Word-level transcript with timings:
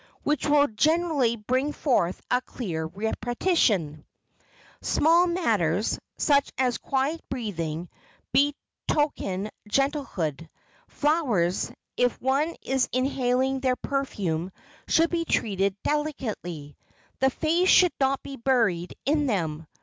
which 0.23 0.47
will 0.47 0.65
generally 0.67 1.35
bring 1.35 1.71
forth 1.71 2.19
a 2.31 2.41
clear 2.41 2.87
repetition. 2.87 4.03
Small 4.81 5.27
matters, 5.27 5.99
such 6.17 6.51
as 6.57 6.79
quiet 6.79 7.21
breathing, 7.29 7.87
betoken 8.33 9.51
gentlehood. 9.69 10.49
Flowers, 10.87 11.71
if 11.97 12.19
one 12.19 12.55
is 12.63 12.89
inhaling 12.91 13.59
their 13.59 13.75
perfume, 13.75 14.51
should 14.87 15.11
be 15.11 15.23
treated 15.23 15.75
delicately,—the 15.83 17.29
face 17.29 17.69
should 17.69 17.93
not 17.99 18.23
be 18.23 18.37
buried 18.37 18.95
in 19.05 19.27
them. 19.27 19.67